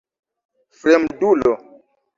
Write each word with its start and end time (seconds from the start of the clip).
Fremdulo! 0.79 1.55